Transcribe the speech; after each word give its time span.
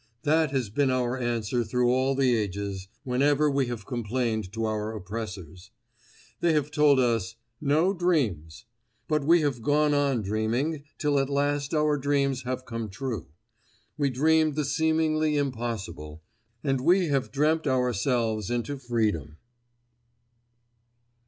That 0.23 0.49
has 0.49 0.71
been 0.71 0.89
our 0.89 1.15
answer 1.15 1.63
through 1.63 1.91
all 1.91 2.15
the 2.15 2.35
ages, 2.35 2.87
whenever 3.03 3.51
we 3.51 3.67
have 3.67 3.85
complained 3.85 4.51
to 4.53 4.65
our 4.65 4.91
oppressors. 4.95 5.69
They 6.39 6.53
have 6.53 6.71
told 6.71 6.99
us, 6.99 7.35
'No 7.61 7.93
dreams;' 7.93 8.65
but 9.07 9.23
we 9.23 9.41
have 9.41 9.61
gone 9.61 9.93
on 9.93 10.23
dreaming 10.23 10.85
till 10.97 11.19
at 11.19 11.29
last 11.29 11.71
our 11.75 11.97
dreams 11.99 12.41
have 12.45 12.65
come 12.65 12.89
true. 12.89 13.27
We 13.95 14.09
dreamed 14.09 14.55
the 14.55 14.65
seemingly 14.65 15.37
impossible; 15.37 16.23
and 16.63 16.81
we 16.81 17.09
have 17.09 17.31
dreamt 17.31 17.67
ourselves 17.67 18.49
into 18.49 18.79
freedom." 18.79 19.37